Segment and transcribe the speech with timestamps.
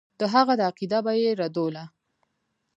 [0.19, 1.83] د هغه دا عقیده به یې ردوله.